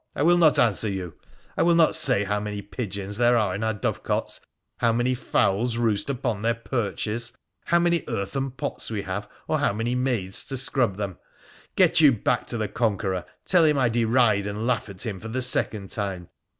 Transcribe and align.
I 0.15 0.23
will 0.23 0.39
not 0.39 0.57
answer 0.57 0.89
you! 0.89 1.13
I 1.55 1.61
will 1.61 1.75
not 1.75 1.95
say 1.95 2.23
how 2.23 2.39
many 2.39 2.63
pigeons 2.63 3.17
there 3.17 3.37
are 3.37 3.53
in 3.53 3.63
our 3.63 3.75
dovecotes— 3.75 4.39
how 4.79 4.91
many 4.91 5.13
fowls 5.13 5.77
roost 5.77 6.09
upon 6.09 6.41
their 6.41 6.55
perches— 6.55 7.33
how 7.65 7.77
many 7.77 8.03
earthen 8.07 8.49
pots 8.49 8.89
we 8.89 9.03
have, 9.03 9.29
or 9.47 9.59
how 9.59 9.73
many 9.73 9.93
maids 9.93 10.43
to 10.47 10.57
scrub 10.57 10.97
them! 10.97 11.19
Get 11.75 12.01
you 12.01 12.11
back 12.11 12.47
to 12.47 12.57
the 12.57 12.67
Conqueror: 12.67 13.25
tell 13.45 13.63
him 13.63 13.77
I 13.77 13.89
deride 13.89 14.47
and 14.47 14.65
laugh 14.65 14.89
at 14.89 15.05
him 15.05 15.19
for 15.19 15.27
the 15.27 15.39
second 15.43 15.91
time. 15.91 16.29